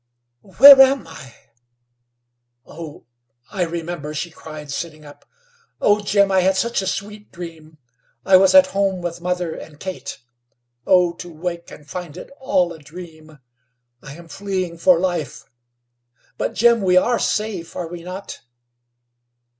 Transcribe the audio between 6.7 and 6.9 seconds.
a